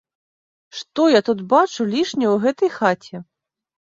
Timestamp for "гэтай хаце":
2.45-3.17